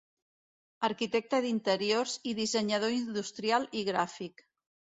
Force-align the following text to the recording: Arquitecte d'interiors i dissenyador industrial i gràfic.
Arquitecte 0.87 1.41
d'interiors 1.45 2.17
i 2.31 2.35
dissenyador 2.41 2.97
industrial 2.97 3.73
i 3.83 3.89
gràfic. 3.93 4.47